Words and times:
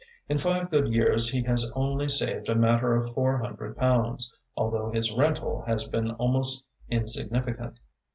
In 0.27 0.39
five 0.39 0.71
good 0.71 0.87
years 0.87 1.29
he 1.29 1.43
has 1.43 1.71
only 1.75 2.09
saved 2.09 2.49
a 2.49 2.55
matter 2.55 2.95
of 2.95 3.11
four 3.13 3.37
hundred 3.37 3.77
pounds, 3.77 4.33
although 4.57 4.89
his 4.89 5.11
rental 5.13 5.63
has 5.67 5.87
been 5.87 6.09
almost 6.13 6.65
insignificant. 6.89 7.77